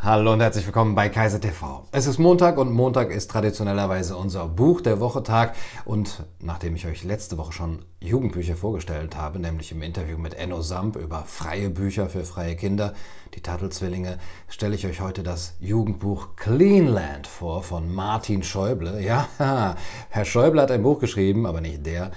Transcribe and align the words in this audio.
Hallo 0.00 0.32
und 0.32 0.40
herzlich 0.40 0.64
willkommen 0.64 0.94
bei 0.94 1.08
Kaiser 1.08 1.40
TV. 1.40 1.84
Es 1.90 2.06
ist 2.06 2.18
Montag 2.18 2.56
und 2.56 2.70
Montag 2.70 3.10
ist 3.10 3.32
traditionellerweise 3.32 4.16
unser 4.16 4.46
Buch 4.46 4.80
der 4.80 5.00
Woche 5.00 5.24
Tag. 5.24 5.56
Und 5.84 6.22
nachdem 6.38 6.76
ich 6.76 6.86
euch 6.86 7.02
letzte 7.02 7.36
Woche 7.36 7.52
schon 7.52 7.84
Jugendbücher 7.98 8.54
vorgestellt 8.54 9.16
habe, 9.16 9.40
nämlich 9.40 9.72
im 9.72 9.82
Interview 9.82 10.16
mit 10.16 10.34
Enno 10.34 10.62
Samp 10.62 10.94
über 10.94 11.24
freie 11.26 11.68
Bücher 11.68 12.08
für 12.08 12.22
freie 12.22 12.54
Kinder, 12.54 12.94
die 13.34 13.42
Turtle-Zwillinge, 13.42 14.18
stelle 14.46 14.76
ich 14.76 14.86
euch 14.86 15.00
heute 15.00 15.24
das 15.24 15.56
Jugendbuch 15.58 16.36
Cleanland 16.36 17.26
vor 17.26 17.64
von 17.64 17.92
Martin 17.92 18.44
Schäuble. 18.44 19.02
Ja, 19.02 19.26
Herr 20.10 20.24
Schäuble 20.24 20.62
hat 20.62 20.70
ein 20.70 20.84
Buch 20.84 21.00
geschrieben, 21.00 21.44
aber 21.44 21.60
nicht 21.60 21.84
der. 21.84 22.12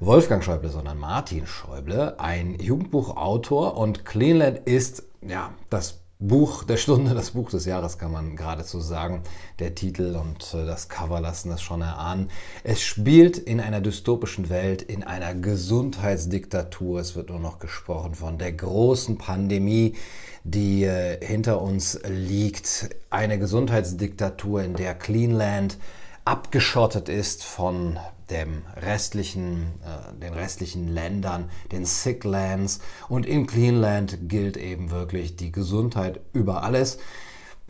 Wolfgang 0.00 0.44
Schäuble, 0.44 0.68
sondern 0.68 0.98
Martin 0.98 1.46
Schäuble, 1.46 2.18
ein 2.18 2.56
Jugendbuchautor 2.60 3.78
und 3.78 4.04
Cleanland 4.04 4.58
ist 4.66 5.04
ja 5.22 5.54
das 5.70 6.01
Buch 6.28 6.62
der 6.62 6.76
Stunde, 6.76 7.14
das 7.14 7.32
Buch 7.32 7.50
des 7.50 7.64
Jahres 7.64 7.98
kann 7.98 8.12
man 8.12 8.36
geradezu 8.36 8.78
sagen. 8.78 9.22
Der 9.58 9.74
Titel 9.74 10.14
und 10.14 10.54
äh, 10.54 10.64
das 10.64 10.88
Cover 10.88 11.20
lassen 11.20 11.50
das 11.50 11.60
schon 11.60 11.80
erahnen. 11.80 12.30
Es 12.62 12.80
spielt 12.80 13.38
in 13.38 13.60
einer 13.60 13.80
dystopischen 13.80 14.48
Welt, 14.48 14.82
in 14.82 15.02
einer 15.02 15.34
Gesundheitsdiktatur. 15.34 17.00
Es 17.00 17.16
wird 17.16 17.30
nur 17.30 17.40
noch 17.40 17.58
gesprochen 17.58 18.14
von 18.14 18.38
der 18.38 18.52
großen 18.52 19.18
Pandemie, 19.18 19.96
die 20.44 20.84
äh, 20.84 21.18
hinter 21.24 21.60
uns 21.60 21.98
liegt. 22.08 22.90
Eine 23.10 23.40
Gesundheitsdiktatur, 23.40 24.62
in 24.62 24.74
der 24.74 24.94
Cleanland 24.94 25.76
abgeschottet 26.24 27.08
ist 27.08 27.42
von 27.42 27.98
dem 28.32 28.62
restlichen, 28.76 29.74
äh, 29.84 30.18
den 30.18 30.32
restlichen 30.32 30.88
Ländern, 30.88 31.50
den 31.70 31.84
Sick 31.84 32.24
Lands. 32.24 32.80
Und 33.08 33.26
in 33.26 33.46
Cleanland 33.46 34.28
gilt 34.28 34.56
eben 34.56 34.90
wirklich 34.90 35.36
die 35.36 35.52
Gesundheit 35.52 36.20
über 36.32 36.64
alles. 36.64 36.98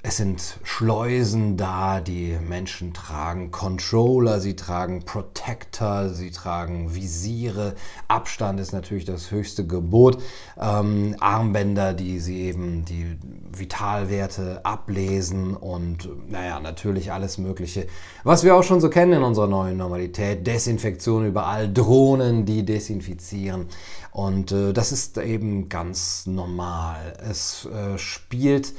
Es 0.04 0.16
sind 0.16 0.58
Schleusen 0.64 1.56
da, 1.56 2.00
die 2.00 2.36
Menschen 2.48 2.92
tragen 2.92 3.52
Controller, 3.52 4.40
sie 4.40 4.56
tragen 4.56 5.04
Protector, 5.04 6.08
sie 6.08 6.32
tragen 6.32 6.92
Visiere. 6.92 7.76
Abstand 8.08 8.58
ist 8.58 8.72
natürlich 8.72 9.04
das 9.04 9.30
höchste 9.30 9.64
Gebot. 9.64 10.20
Ähm, 10.60 11.14
Armbänder, 11.20 11.94
die 11.94 12.18
sie 12.18 12.40
eben 12.42 12.84
die 12.84 13.16
Vitalwerte 13.56 14.64
ablesen 14.64 15.56
und 15.56 16.08
naja, 16.28 16.58
natürlich 16.58 17.12
alles 17.12 17.38
Mögliche. 17.38 17.86
Was 18.24 18.42
wir 18.42 18.56
auch 18.56 18.64
schon 18.64 18.80
so 18.80 18.90
kennen 18.90 19.12
in 19.12 19.22
unserer 19.22 19.46
neuen 19.46 19.76
Normalität. 19.76 20.44
Desinfektion 20.44 21.26
überall, 21.26 21.72
Drohnen, 21.72 22.44
die 22.44 22.64
desinfizieren. 22.64 23.66
Und 24.10 24.50
äh, 24.50 24.72
das 24.72 24.90
ist 24.90 25.16
eben 25.18 25.68
ganz 25.68 26.26
normal. 26.26 27.14
Es 27.24 27.66
äh, 27.66 27.96
spielt 27.98 28.74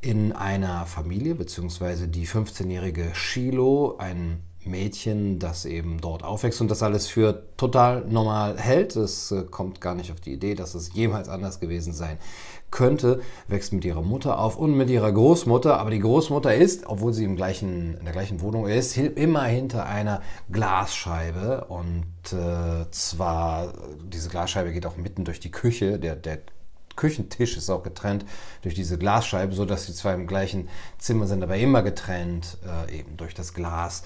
in 0.00 0.32
einer 0.32 0.86
Familie, 0.86 1.34
beziehungsweise 1.34 2.08
die 2.08 2.26
15-jährige 2.26 3.14
Shiloh, 3.14 3.96
ein 3.98 4.42
Mädchen, 4.64 5.38
das 5.38 5.64
eben 5.64 6.00
dort 6.00 6.22
aufwächst 6.22 6.60
und 6.60 6.70
das 6.70 6.82
alles 6.82 7.06
für 7.06 7.44
total 7.56 8.04
normal 8.06 8.58
hält. 8.58 8.96
Es 8.96 9.32
äh, 9.32 9.44
kommt 9.44 9.80
gar 9.80 9.94
nicht 9.94 10.12
auf 10.12 10.20
die 10.20 10.32
Idee, 10.32 10.54
dass 10.54 10.74
es 10.74 10.92
jemals 10.92 11.28
anders 11.28 11.58
gewesen 11.58 11.92
sein 11.92 12.18
könnte, 12.70 13.22
wächst 13.46 13.72
mit 13.72 13.84
ihrer 13.84 14.02
Mutter 14.02 14.38
auf 14.38 14.58
und 14.58 14.76
mit 14.76 14.90
ihrer 14.90 15.10
Großmutter. 15.10 15.78
Aber 15.78 15.90
die 15.90 16.00
Großmutter 16.00 16.54
ist, 16.54 16.86
obwohl 16.86 17.12
sie 17.12 17.24
im 17.24 17.34
gleichen, 17.34 17.96
in 17.98 18.04
der 18.04 18.12
gleichen 18.12 18.40
Wohnung 18.40 18.66
ist, 18.66 18.96
immer 18.96 19.44
hinter 19.44 19.86
einer 19.86 20.20
Glasscheibe. 20.52 21.66
Und 21.68 22.04
äh, 22.32 22.90
zwar, 22.90 23.72
diese 24.04 24.28
Glasscheibe 24.28 24.72
geht 24.72 24.86
auch 24.86 24.96
mitten 24.96 25.24
durch 25.24 25.40
die 25.40 25.50
Küche. 25.50 25.98
Der, 25.98 26.14
der 26.14 26.40
Küchentisch 26.98 27.56
ist 27.56 27.70
auch 27.70 27.82
getrennt 27.82 28.26
durch 28.62 28.74
diese 28.74 28.98
Glasscheibe, 28.98 29.54
sodass 29.54 29.86
sie 29.86 29.94
zwar 29.94 30.12
im 30.12 30.26
gleichen 30.26 30.68
Zimmer 30.98 31.26
sind, 31.26 31.42
aber 31.42 31.56
immer 31.56 31.82
getrennt 31.82 32.58
äh, 32.66 32.98
eben 32.98 33.16
durch 33.16 33.34
das 33.34 33.54
Glas. 33.54 34.02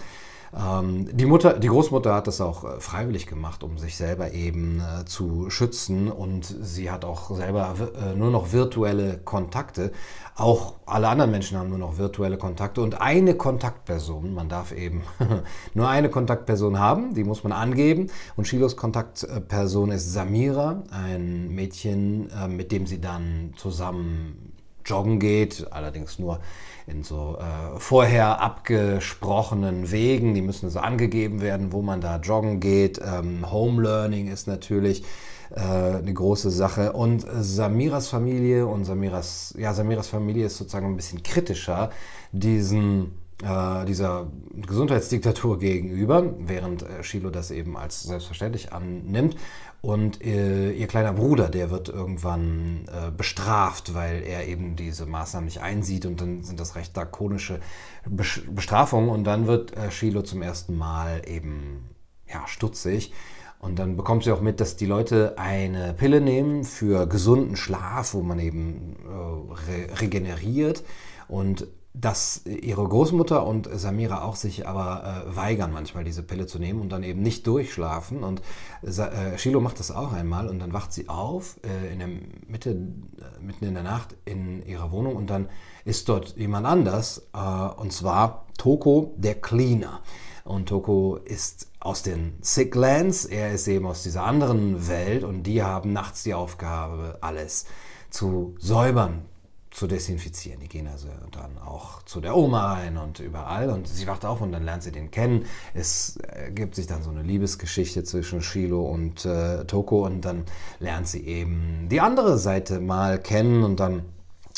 Ähm, 0.54 1.08
die 1.16 1.24
Mutter, 1.24 1.58
die 1.58 1.68
Großmutter 1.68 2.14
hat 2.14 2.26
das 2.26 2.40
auch 2.40 2.64
äh, 2.64 2.80
freiwillig 2.80 3.26
gemacht, 3.26 3.62
um 3.64 3.78
sich 3.78 3.96
selber 3.96 4.32
eben 4.32 4.80
äh, 4.80 5.04
zu 5.06 5.48
schützen. 5.48 6.10
Und 6.10 6.44
sie 6.44 6.90
hat 6.90 7.04
auch 7.04 7.34
selber 7.34 7.74
äh, 7.98 8.14
nur 8.14 8.30
noch 8.30 8.52
virtuelle 8.52 9.18
Kontakte. 9.18 9.92
Auch 10.36 10.74
alle 10.84 11.08
anderen 11.08 11.30
Menschen 11.30 11.58
haben 11.58 11.70
nur 11.70 11.78
noch 11.78 11.96
virtuelle 11.96 12.36
Kontakte. 12.36 12.82
Und 12.82 13.00
eine 13.00 13.34
Kontaktperson, 13.34 14.34
man 14.34 14.48
darf 14.48 14.72
eben 14.72 15.02
nur 15.74 15.88
eine 15.88 16.10
Kontaktperson 16.10 16.78
haben, 16.78 17.14
die 17.14 17.24
muss 17.24 17.44
man 17.44 17.52
angeben. 17.52 18.08
Und 18.36 18.46
Shilos 18.46 18.76
Kontaktperson 18.76 19.90
ist 19.90 20.12
Samira, 20.12 20.82
ein 20.90 21.48
Mädchen, 21.54 22.30
mit 22.48 22.72
dem 22.72 22.86
sie 22.86 23.00
dann 23.00 23.52
zusammen 23.56 24.51
joggen 24.84 25.18
geht, 25.18 25.66
allerdings 25.70 26.18
nur 26.18 26.40
in 26.86 27.04
so 27.04 27.38
äh, 27.38 27.78
vorher 27.78 28.40
abgesprochenen 28.40 29.90
Wegen, 29.90 30.34
die 30.34 30.42
müssen 30.42 30.68
so 30.70 30.80
angegeben 30.80 31.40
werden, 31.40 31.72
wo 31.72 31.82
man 31.82 32.00
da 32.00 32.16
joggen 32.18 32.60
geht. 32.60 33.00
Ähm, 33.00 33.50
Home 33.50 33.82
Learning 33.82 34.28
ist 34.28 34.48
natürlich 34.48 35.04
äh, 35.50 35.60
eine 35.60 36.12
große 36.12 36.50
Sache 36.50 36.92
und 36.92 37.24
Samiras 37.40 38.08
Familie 38.08 38.66
und 38.66 38.84
Samiras, 38.84 39.54
ja, 39.56 39.72
Samiras 39.74 40.08
Familie 40.08 40.46
ist 40.46 40.58
sozusagen 40.58 40.86
ein 40.86 40.96
bisschen 40.96 41.22
kritischer 41.22 41.90
diesen 42.32 43.21
äh, 43.42 43.84
dieser 43.84 44.30
Gesundheitsdiktatur 44.54 45.58
gegenüber, 45.58 46.34
während 46.38 46.82
äh, 46.82 47.02
Shiloh 47.02 47.30
das 47.30 47.50
eben 47.50 47.76
als 47.76 48.02
selbstverständlich 48.02 48.72
annimmt. 48.72 49.36
Und 49.80 50.24
äh, 50.24 50.70
ihr 50.70 50.86
kleiner 50.86 51.12
Bruder, 51.12 51.48
der 51.48 51.70
wird 51.70 51.88
irgendwann 51.88 52.86
äh, 52.86 53.10
bestraft, 53.10 53.94
weil 53.94 54.22
er 54.22 54.46
eben 54.46 54.76
diese 54.76 55.06
Maßnahmen 55.06 55.46
nicht 55.46 55.60
einsieht 55.60 56.06
und 56.06 56.20
dann 56.20 56.44
sind 56.44 56.60
das 56.60 56.76
recht 56.76 56.96
drakonische 56.96 57.58
Bestrafungen 58.06 59.08
und 59.10 59.24
dann 59.24 59.48
wird 59.48 59.76
äh, 59.76 59.90
Shiloh 59.90 60.22
zum 60.22 60.40
ersten 60.40 60.76
Mal 60.76 61.22
eben 61.26 61.90
ja, 62.32 62.46
stutzig. 62.46 63.12
Und 63.58 63.78
dann 63.78 63.96
bekommt 63.96 64.24
sie 64.24 64.32
auch 64.32 64.40
mit, 64.40 64.60
dass 64.60 64.76
die 64.76 64.86
Leute 64.86 65.34
eine 65.36 65.94
Pille 65.94 66.20
nehmen 66.20 66.64
für 66.64 67.06
gesunden 67.06 67.56
Schlaf, 67.56 68.14
wo 68.14 68.22
man 68.22 68.38
eben 68.40 68.96
äh, 69.04 69.70
re 69.70 70.00
regeneriert. 70.00 70.82
Und 71.28 71.68
dass 71.94 72.46
ihre 72.46 72.88
Großmutter 72.88 73.46
und 73.46 73.68
Samira 73.70 74.22
auch 74.22 74.36
sich 74.36 74.66
aber 74.66 75.26
äh, 75.26 75.36
weigern, 75.36 75.72
manchmal 75.72 76.04
diese 76.04 76.22
Pille 76.22 76.46
zu 76.46 76.58
nehmen 76.58 76.80
und 76.80 76.90
dann 76.90 77.02
eben 77.02 77.20
nicht 77.20 77.46
durchschlafen. 77.46 78.24
Und 78.24 78.40
äh, 78.82 79.36
Shiloh 79.36 79.60
macht 79.60 79.78
das 79.78 79.90
auch 79.90 80.12
einmal 80.12 80.48
und 80.48 80.58
dann 80.58 80.72
wacht 80.72 80.92
sie 80.92 81.10
auf 81.10 81.60
äh, 81.62 81.92
in 81.92 81.98
der 81.98 82.08
Mitte, 82.46 82.70
äh, 82.70 83.44
mitten 83.44 83.66
in 83.66 83.74
der 83.74 83.82
Nacht 83.82 84.16
in 84.24 84.64
ihrer 84.64 84.90
Wohnung 84.90 85.16
und 85.16 85.28
dann 85.28 85.50
ist 85.84 86.08
dort 86.08 86.36
jemand 86.38 86.66
anders 86.66 87.28
äh, 87.34 87.80
und 87.80 87.92
zwar 87.92 88.46
Toko, 88.56 89.14
der 89.18 89.34
Cleaner. 89.34 90.00
Und 90.44 90.70
Toko 90.70 91.16
ist 91.16 91.68
aus 91.78 92.02
den 92.02 92.34
Sicklands, 92.40 93.26
er 93.26 93.52
ist 93.52 93.68
eben 93.68 93.86
aus 93.86 94.02
dieser 94.02 94.24
anderen 94.24 94.88
Welt 94.88 95.24
und 95.24 95.44
die 95.44 95.62
haben 95.62 95.92
nachts 95.92 96.22
die 96.22 96.34
Aufgabe, 96.34 97.18
alles 97.20 97.66
zu 98.10 98.54
säubern, 98.58 99.26
zu 99.72 99.86
desinfizieren. 99.86 100.60
Die 100.60 100.68
gehen 100.68 100.86
also 100.86 101.08
dann 101.30 101.58
auch 101.58 102.02
zu 102.02 102.20
der 102.20 102.36
Oma 102.36 102.74
rein 102.74 102.98
und 102.98 103.20
überall 103.20 103.70
und 103.70 103.88
sie 103.88 104.06
wacht 104.06 104.24
auf 104.24 104.40
und 104.42 104.52
dann 104.52 104.64
lernt 104.64 104.82
sie 104.82 104.92
den 104.92 105.10
kennen. 105.10 105.46
Es 105.72 106.16
ergibt 106.16 106.74
sich 106.74 106.86
dann 106.86 107.02
so 107.02 107.10
eine 107.10 107.22
Liebesgeschichte 107.22 108.04
zwischen 108.04 108.42
Shiloh 108.42 108.86
und 108.86 109.24
äh, 109.24 109.64
Toko 109.64 110.04
und 110.06 110.20
dann 110.24 110.44
lernt 110.78 111.08
sie 111.08 111.26
eben 111.26 111.88
die 111.90 112.00
andere 112.00 112.38
Seite 112.38 112.80
mal 112.80 113.18
kennen 113.18 113.64
und 113.64 113.80
dann 113.80 114.04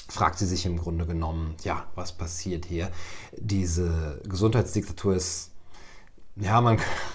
fragt 0.08 0.38
sie 0.38 0.46
sich 0.46 0.66
im 0.66 0.78
Grunde 0.78 1.06
genommen, 1.06 1.54
ja, 1.62 1.86
was 1.94 2.12
passiert 2.12 2.66
hier? 2.66 2.90
Diese 3.36 4.20
Gesundheitsdiktatur 4.28 5.14
ist, 5.14 5.52
ja, 6.36 6.60
man 6.60 6.78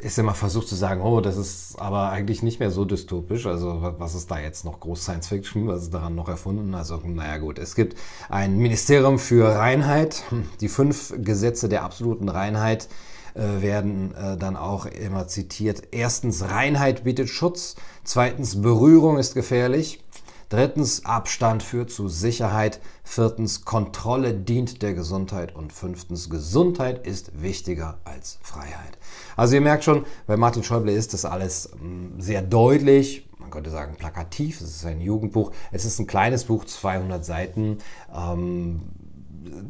ist 0.00 0.18
immer 0.18 0.34
versucht 0.34 0.68
zu 0.68 0.74
sagen, 0.74 1.00
oh, 1.00 1.20
das 1.20 1.36
ist 1.36 1.78
aber 1.78 2.10
eigentlich 2.10 2.42
nicht 2.42 2.60
mehr 2.60 2.70
so 2.70 2.84
dystopisch. 2.84 3.46
Also 3.46 3.94
was 3.98 4.14
ist 4.14 4.30
da 4.30 4.38
jetzt 4.38 4.64
noch 4.64 4.80
groß 4.80 5.02
Science 5.02 5.28
Fiction? 5.28 5.68
Was 5.68 5.82
ist 5.82 5.94
daran 5.94 6.14
noch 6.14 6.28
erfunden? 6.28 6.74
Also 6.74 7.00
naja 7.04 7.38
gut, 7.38 7.58
es 7.58 7.74
gibt 7.74 7.96
ein 8.28 8.58
Ministerium 8.58 9.18
für 9.18 9.56
Reinheit. 9.56 10.22
Die 10.60 10.68
fünf 10.68 11.14
Gesetze 11.18 11.68
der 11.68 11.84
absoluten 11.84 12.28
Reinheit 12.28 12.88
äh, 13.34 13.62
werden 13.62 14.14
äh, 14.14 14.36
dann 14.36 14.56
auch 14.56 14.86
immer 14.86 15.28
zitiert. 15.28 15.82
Erstens, 15.92 16.42
Reinheit 16.50 17.04
bietet 17.04 17.28
Schutz. 17.28 17.76
Zweitens, 18.02 18.60
Berührung 18.60 19.18
ist 19.18 19.34
gefährlich. 19.34 20.02
Drittens, 20.48 21.04
Abstand 21.04 21.62
führt 21.62 21.90
zu 21.90 22.08
Sicherheit. 22.08 22.80
Viertens, 23.04 23.64
Kontrolle 23.64 24.32
dient 24.32 24.80
der 24.82 24.94
Gesundheit. 24.94 25.54
Und 25.54 25.72
fünftens, 25.72 26.30
Gesundheit 26.30 27.06
ist 27.06 27.42
wichtiger 27.42 27.98
als 28.04 28.38
Freiheit. 28.42 28.98
Also 29.36 29.56
ihr 29.56 29.60
merkt 29.60 29.84
schon, 29.84 30.06
bei 30.26 30.36
Martin 30.36 30.64
Schäuble 30.64 30.92
ist 30.92 31.12
das 31.12 31.26
alles 31.26 31.70
mm, 31.78 32.20
sehr 32.20 32.40
deutlich. 32.40 33.28
Man 33.38 33.50
könnte 33.50 33.70
sagen 33.70 33.96
plakativ. 33.96 34.60
Es 34.62 34.76
ist 34.76 34.86
ein 34.86 35.00
Jugendbuch. 35.02 35.52
Es 35.70 35.84
ist 35.84 35.98
ein 35.98 36.06
kleines 36.06 36.44
Buch, 36.44 36.64
200 36.64 37.24
Seiten. 37.24 37.78
Ähm, 38.14 38.80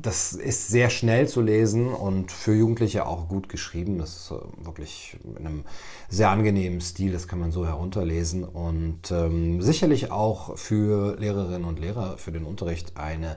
das 0.01 0.33
ist 0.33 0.69
sehr 0.69 0.91
schnell 0.91 1.29
zu 1.29 1.41
lesen 1.41 1.89
und 1.89 2.33
für 2.33 2.55
Jugendliche 2.55 3.07
auch 3.07 3.29
gut 3.29 3.49
geschrieben. 3.49 3.99
Das 3.99 4.11
ist 4.11 4.31
äh, 4.31 4.65
wirklich 4.65 5.17
in 5.39 5.47
einem 5.47 5.65
sehr 6.09 6.31
angenehmen 6.31 6.81
Stil, 6.81 7.13
das 7.13 7.29
kann 7.29 7.39
man 7.39 7.53
so 7.53 7.67
herunterlesen. 7.67 8.45
Und 8.45 9.11
ähm, 9.11 9.61
sicherlich 9.61 10.11
auch 10.11 10.57
für 10.57 11.17
Lehrerinnen 11.19 11.65
und 11.65 11.79
Lehrer 11.79 12.17
für 12.17 12.33
den 12.33 12.45
Unterricht 12.45 12.97
eine 12.97 13.37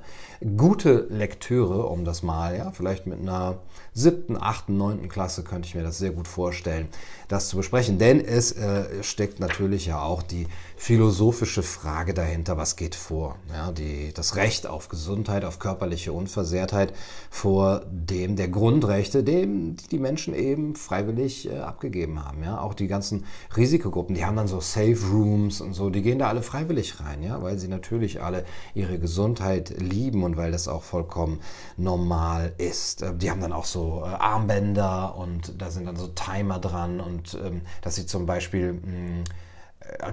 gute 0.58 1.08
Lektüre, 1.10 1.86
um 1.88 2.06
das 2.06 2.24
mal, 2.24 2.58
ja, 2.58 2.72
vielleicht 2.72 3.08
mit 3.08 3.20
einer 3.20 3.60
siebten, 3.94 4.38
achten, 4.38 4.78
neunten 4.78 5.10
Klasse 5.10 5.44
könnte 5.44 5.68
ich 5.68 5.76
mir 5.76 5.84
das 5.84 5.98
sehr 5.98 6.12
gut 6.12 6.28
vorstellen, 6.28 6.88
das 7.28 7.50
zu 7.50 7.58
besprechen. 7.58 8.00
Denn 8.00 8.24
es 8.24 8.54
äh, 8.54 9.04
steckt 9.04 9.40
natürlich 9.40 9.86
ja 9.88 10.02
auch 10.02 10.24
die 10.24 10.48
philosophische 10.78 11.64
Frage 11.64 12.14
dahinter, 12.14 12.58
was 12.58 12.76
geht 12.76 12.96
vor? 12.96 13.38
Ja, 13.52 13.72
die, 13.72 14.14
das 14.14 14.36
Recht 14.36 14.66
auf 14.66 14.88
Gesundheit, 14.88 15.46
auf 15.46 15.60
körperliche 15.60 16.14
Unversehrtheit 16.22 16.94
vor 17.30 17.82
dem 17.92 18.36
der 18.36 18.48
Grundrechte, 18.48 19.24
dem 19.24 19.76
die 19.92 20.00
Menschen 20.00 20.34
eben 20.34 20.76
freiwillig 20.76 21.50
äh, 21.50 21.58
abgegeben 21.60 22.24
haben. 22.24 22.44
Ja, 22.44 22.60
auch 22.62 22.74
die 22.74 22.88
ganzen 22.88 23.26
Risikogruppen, 23.56 24.16
die 24.16 24.26
haben 24.26 24.36
dann 24.36 24.48
so 24.48 24.60
Safe 24.60 24.98
Rooms 25.12 25.62
und 25.62 25.74
so, 25.74 25.90
die 25.90 26.02
gehen 26.02 26.20
da 26.20 26.28
alle 26.28 26.44
freiwillig 26.44 27.00
rein, 27.00 27.24
ja, 27.24 27.42
weil 27.42 27.58
sie 27.58 27.68
natürlich 27.68 28.22
alle 28.22 28.46
ihre 28.74 29.00
Gesundheit 29.00 29.74
lieben 29.80 30.24
und 30.24 30.38
weil 30.38 30.52
das 30.52 30.68
auch 30.68 30.84
vollkommen 30.84 31.40
normal 31.78 32.54
ist. 32.58 33.02
Äh, 33.02 33.16
die 33.16 33.32
haben 33.32 33.42
dann 33.42 33.54
auch 33.54 33.66
so 33.66 34.04
äh, 34.06 34.10
Armbänder 34.10 35.16
und 35.18 35.62
da 35.62 35.72
sind 35.72 35.86
dann 35.86 35.96
so 35.96 36.08
Timer 36.08 36.60
dran 36.60 37.00
und 37.00 37.38
ähm, 37.44 37.62
dass 37.82 37.96
sie 37.96 38.06
zum 38.06 38.26
Beispiel 38.26 38.74
mh, 38.74 38.82
hm, 38.84 39.24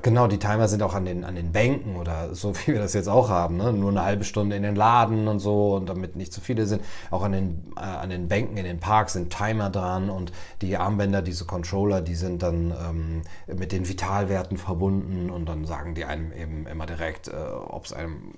Genau, 0.03 0.27
die 0.27 0.39
Timer 0.39 0.67
sind 0.67 0.83
auch 0.83 0.95
an 0.95 1.05
den, 1.05 1.25
an 1.25 1.35
den 1.35 1.53
Bänken 1.53 1.97
oder 1.97 2.35
so, 2.35 2.55
wie 2.67 2.73
wir 2.73 2.79
das 2.79 2.95
jetzt 2.95 3.09
auch 3.09 3.29
haben. 3.29 3.59
Ne? 3.59 3.73
Nur 3.73 3.91
eine 3.91 4.03
halbe 4.03 4.25
Stunde 4.25 4.57
in 4.57 4.63
den 4.63 4.75
Laden 4.75 5.29
und 5.29 5.41
so 5.41 5.77
und 5.77 5.89
damit 5.89 6.17
nicht 6.17 6.33
zu 6.33 6.41
viele 6.41 6.67
sind. 6.67 6.83
Auch 7.11 7.23
an 7.23 7.33
den, 7.33 7.73
äh, 7.77 7.81
an 7.81 8.11
den 8.11 8.29
Bänken 8.29 8.57
in 8.57 8.65
den 8.65 8.81
Parks 8.81 9.13
sind 9.13 9.31
Timer 9.31 9.71
dran 9.71 10.09
und 10.11 10.33
die 10.63 10.77
Armbänder, 10.77 11.23
diese 11.23 11.45
Controller, 11.45 12.01
die 12.01 12.15
sind 12.15 12.43
dann 12.43 12.73
ähm, 12.89 13.23
mit 13.59 13.73
den 13.73 13.89
Vitalwerten 13.89 14.57
verbunden 14.57 15.31
und 15.31 15.47
dann 15.47 15.65
sagen 15.65 15.95
die 15.95 16.05
einem 16.05 16.33
eben 16.33 16.67
immer 16.67 16.87
direkt, 16.87 17.29
äh, 17.29 17.33
ob 17.33 17.85
es 17.85 17.93
einem 17.93 18.33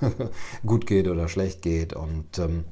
gut 0.66 0.86
geht 0.86 1.08
oder 1.08 1.28
schlecht 1.28 1.62
geht. 1.62 1.94
Und 1.94 2.38
ähm, 2.38 2.64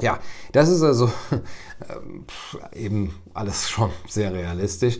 ja, 0.00 0.18
das 0.52 0.68
ist 0.68 0.82
also 0.82 1.06
äh, 2.72 2.78
eben 2.78 3.14
alles 3.34 3.68
schon 3.68 3.90
sehr 4.08 4.32
realistisch. 4.32 4.98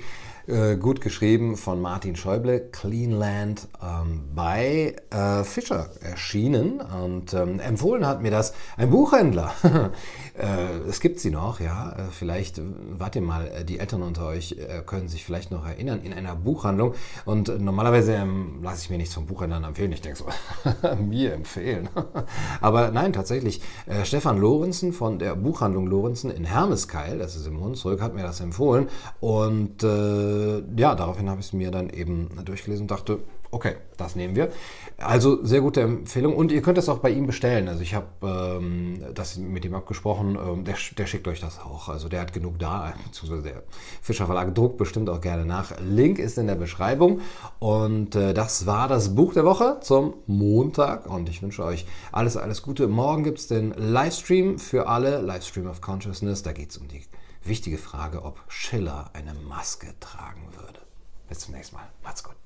Äh, 0.49 0.77
gut 0.77 1.00
geschrieben 1.00 1.56
von 1.56 1.81
Martin 1.81 2.17
Schäuble, 2.17 2.59
Cleanland 2.73 3.69
ähm, 3.81 4.25
bei 4.35 4.97
äh, 5.11 5.44
Fischer 5.44 5.91
erschienen 6.00 6.81
und 6.81 7.33
ähm, 7.33 7.61
empfohlen 7.61 8.05
hat 8.05 8.23
mir 8.23 8.33
das 8.33 8.53
ein 8.77 8.91
Buchhändler. 8.91 9.55
äh, 10.38 10.88
es 10.88 11.00
gibt 11.00 11.20
sie 11.20 11.31
noch, 11.31 11.61
ja. 11.61 11.93
Äh, 11.93 12.02
vielleicht, 12.11 12.58
äh, 12.58 12.62
warte 12.90 13.20
mal, 13.20 13.64
die 13.64 13.79
Eltern 13.79 14.02
unter 14.02 14.26
euch 14.26 14.56
können 14.87 15.08
sich 15.08 15.25
vielleicht 15.25 15.50
noch 15.50 15.67
erinnern, 15.67 16.00
in 16.02 16.12
einer 16.12 16.34
Buchhandlung. 16.34 16.94
Und 17.25 17.61
normalerweise 17.61 18.14
ähm, 18.14 18.61
lasse 18.62 18.82
ich 18.82 18.90
mir 18.90 18.99
nichts 18.99 19.14
von 19.14 19.26
Buchhändlern 19.26 19.64
empfehlen. 19.64 19.93
Ich 19.93 20.00
denke 20.00 20.19
so, 20.19 20.96
mir 21.02 21.34
empfehlen. 21.34 21.88
Aber 22.61 22.90
nein, 22.90 23.12
tatsächlich, 23.12 23.61
Stefan 24.05 24.38
Lorenzen 24.38 24.93
von 24.93 25.19
der 25.19 25.34
Buchhandlung 25.37 25.87
Lorenzen 25.87 26.31
in 26.31 26.44
Hermeskeil, 26.44 27.19
das 27.19 27.37
ist 27.37 27.46
im 27.46 27.61
Hunsrück, 27.61 28.00
hat 28.00 28.14
mir 28.14 28.23
das 28.23 28.40
empfohlen. 28.40 28.88
Und 29.20 29.82
äh, 29.82 30.62
ja, 30.76 30.94
daraufhin 30.94 31.29
habe 31.29 31.40
ich 31.40 31.46
es 31.46 31.52
mir 31.52 31.70
dann 31.70 31.90
eben 31.90 32.29
durchgelesen 32.44 32.84
und 32.84 32.90
dachte, 32.90 33.20
okay, 33.52 33.76
das 33.99 34.16
nehmen 34.16 34.34
wir. 34.34 34.50
Also 34.99 35.44
sehr 35.44 35.60
gute 35.60 35.82
Empfehlung 35.82 36.34
und 36.34 36.50
ihr 36.50 36.62
könnt 36.62 36.78
es 36.78 36.88
auch 36.88 36.99
bei 36.99 37.10
ihm 37.10 37.26
bestellen. 37.26 37.69
Also 37.69 37.82
ich 37.82 37.94
habe 37.94 38.06
ähm, 38.22 39.04
das 39.14 39.37
mit 39.37 39.64
ihm 39.64 39.75
abgesprochen, 39.75 40.37
ähm, 40.37 40.64
der, 40.64 40.76
der, 40.96 41.06
schickt 41.06 41.28
euch 41.28 41.40
das 41.40 41.60
auch. 41.60 41.88
Also 41.88 42.08
der 42.08 42.22
hat 42.22 42.32
genug 42.32 42.58
da, 42.58 42.94
beziehungsweise 43.04 43.43
der 43.43 43.62
Fischer 44.00 44.26
Verlag 44.26 44.54
druckt 44.54 44.78
bestimmt 44.78 45.10
auch 45.10 45.20
gerne 45.20 45.44
nach. 45.44 45.72
Link 45.81 46.19
ist 46.19 46.38
in 46.38 46.46
der 46.46 46.54
Beschreibung 46.54 47.20
und 47.58 48.16
äh, 48.16 48.32
das 48.32 48.66
war 48.66 48.88
das 48.88 49.14
Buch 49.14 49.34
der 49.34 49.44
Woche 49.44 49.78
zum 49.82 50.14
Montag 50.26 51.06
und 51.06 51.28
ich 51.28 51.43
wünsche 51.43 51.64
euch 51.64 51.87
alles, 52.10 52.37
alles 52.37 52.62
Gute. 52.62 52.88
Morgen 52.88 53.22
gibt 53.22 53.38
es 53.38 53.48
den 53.48 53.72
Livestream 53.76 54.58
für 54.58 54.88
alle, 54.88 55.20
Livestream 55.20 55.66
of 55.66 55.81
Consciousness. 55.81 56.43
Da 56.43 56.52
geht 56.52 56.70
es 56.70 56.78
um 56.78 56.88
die 56.88 57.02
wichtige 57.44 57.76
Frage, 57.76 58.25
ob 58.25 58.40
Schiller 58.48 59.10
eine 59.12 59.34
Maske 59.34 59.88
tragen 60.00 60.48
würde. 60.56 60.81
Bis 61.28 61.40
zum 61.40 61.55
nächsten 61.55 61.76
Mal. 61.76 61.88
Macht's 62.02 62.25
gut. 62.25 62.37